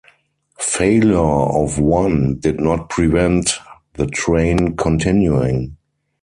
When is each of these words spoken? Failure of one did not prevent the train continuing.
Failure 0.57 1.19
of 1.19 1.77
one 1.77 2.39
did 2.39 2.59
not 2.59 2.89
prevent 2.89 3.59
the 3.93 4.07
train 4.07 4.75
continuing. 4.75 5.77